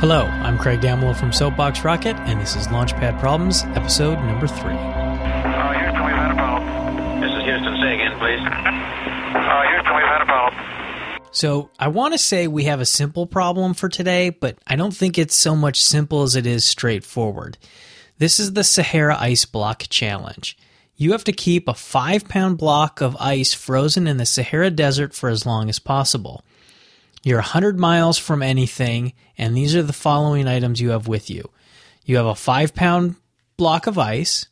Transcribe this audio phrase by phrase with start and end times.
[0.00, 4.74] Hello, I'm Craig Damlow from Soapbox Rocket, and this is Launchpad Problems, episode number three.
[4.74, 7.20] Uh, Houston, we've had a problem.
[7.22, 7.76] This is Houston.
[7.80, 8.40] Say again, please.
[8.44, 11.28] Uh, Houston, we've had a problem.
[11.32, 14.94] So, I want to say we have a simple problem for today, but I don't
[14.94, 17.56] think it's so much simple as it is straightforward.
[18.18, 20.58] This is the Sahara Ice Block Challenge.
[20.96, 25.14] You have to keep a five pound block of ice frozen in the Sahara Desert
[25.14, 26.44] for as long as possible.
[27.26, 31.50] You're 100 miles from anything, and these are the following items you have with you.
[32.04, 33.16] You have a five pound
[33.56, 34.46] block of ice,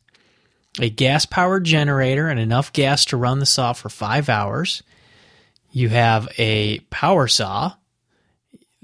[0.81, 4.83] a gas powered generator, and enough gas to run the saw for five hours.
[5.71, 7.75] You have a power saw,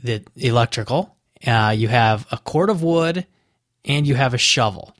[0.01, 1.17] the electrical.
[1.45, 3.27] Uh, you have a cord of wood,
[3.85, 4.95] and you have a shovel.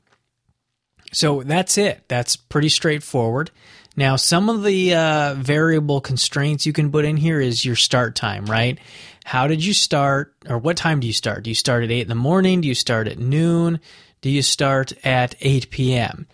[1.13, 2.03] So that's it.
[2.09, 3.51] That's pretty straightforward.
[3.95, 8.15] Now, some of the uh, variable constraints you can put in here is your start
[8.15, 8.79] time, right?
[9.25, 11.43] How did you start, or what time do you start?
[11.43, 12.61] Do you start at 8 in the morning?
[12.61, 13.79] Do you start at noon?
[14.21, 16.27] Do you start at 8 p.m.?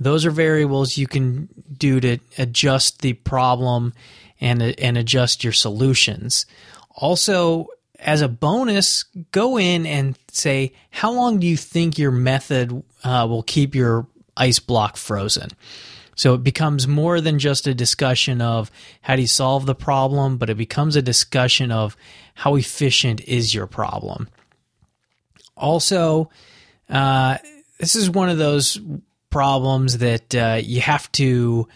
[0.00, 3.94] Those are variables you can do to adjust the problem
[4.40, 6.46] and, and adjust your solutions.
[6.96, 7.68] Also,
[8.00, 13.26] as a bonus, go in and say, how long do you think your method uh,
[13.28, 15.50] will keep your ice block frozen?
[16.16, 18.70] So it becomes more than just a discussion of
[19.02, 21.96] how do you solve the problem, but it becomes a discussion of
[22.34, 24.28] how efficient is your problem.
[25.56, 26.30] Also,
[26.88, 27.38] uh,
[27.78, 28.80] this is one of those
[29.30, 31.68] problems that uh, you have to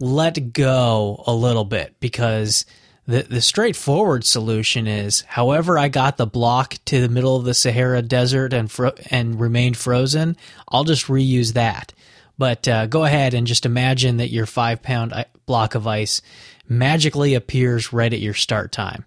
[0.00, 2.64] let go a little bit because
[3.06, 7.54] the the straightforward solution is however I got the block to the middle of the
[7.54, 10.36] Sahara desert and fro- and remained frozen,
[10.68, 11.92] I'll just reuse that.
[12.38, 15.12] But uh, go ahead and just imagine that your five pound
[15.46, 16.22] block of ice
[16.68, 19.04] magically appears right at your start time.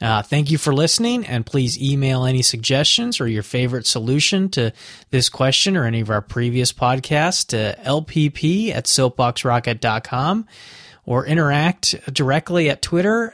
[0.00, 4.72] Uh, thank you for listening, and please email any suggestions or your favorite solution to
[5.10, 10.48] this question or any of our previous podcasts to lpp at soapboxrocket.com
[11.06, 13.32] or interact directly at Twitter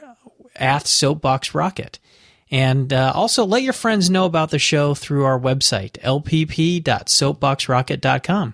[0.55, 1.97] at soapboxrocket.
[2.51, 8.53] And uh, also let your friends know about the show through our website, lpp.soapboxrocket.com.